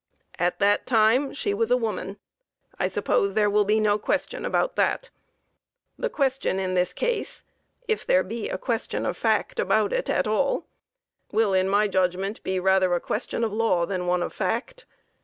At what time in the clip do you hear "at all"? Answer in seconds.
10.09-10.65